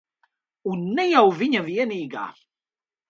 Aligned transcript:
Un 0.71 0.87
ne 0.99 1.05
jau 1.11 1.29
viņa 1.43 1.61
vienīgā. 1.69 2.25